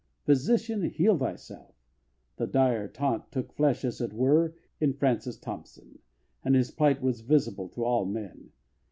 "Physician, 0.25 0.81
heal 0.85 1.15
thyself": 1.15 1.75
the 2.37 2.47
dire 2.47 2.87
taunt 2.87 3.31
took 3.31 3.53
flesh, 3.53 3.85
as 3.85 4.01
it 4.01 4.13
were, 4.13 4.55
in 4.79 4.93
Francis 4.93 5.37
Thompson, 5.37 5.99
and 6.43 6.55
his 6.55 6.71
plight 6.71 7.03
was 7.03 7.21
visible 7.21 7.69
to 7.69 7.83
all 7.85 8.05
men. 8.05 8.49